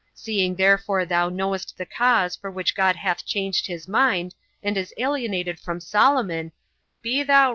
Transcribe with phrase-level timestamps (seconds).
[0.15, 4.95] Seeing therefore thou knowest the cause for which God hath changed his mind, and is
[4.97, 6.51] alienated from Solomon,
[7.03, 7.49] be thou...."